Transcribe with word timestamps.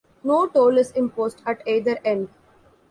No 0.23 0.47
toll 0.47 0.79
is 0.79 0.89
imposed 0.93 1.43
at 1.45 1.61
either 1.67 1.99
end. 2.03 2.29